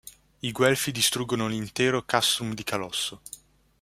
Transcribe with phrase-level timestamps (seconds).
[0.39, 3.21] I guelfi distruggono l'intero castrum di Calosso.